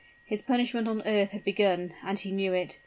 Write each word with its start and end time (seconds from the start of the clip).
His 0.25 0.41
punishment 0.41 0.87
on 0.87 1.03
earth 1.05 1.29
had 1.29 1.43
begun 1.43 1.93
and 2.03 2.17
he 2.17 2.31
knew 2.31 2.53
it. 2.53 2.79